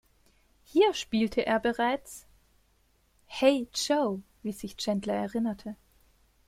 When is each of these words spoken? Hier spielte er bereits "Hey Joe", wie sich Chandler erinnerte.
Hier 0.63 0.95
spielte 0.95 1.45
er 1.45 1.59
bereits 1.59 2.25
"Hey 3.27 3.69
Joe", 3.75 4.23
wie 4.41 4.51
sich 4.51 4.75
Chandler 4.75 5.13
erinnerte. 5.13 5.75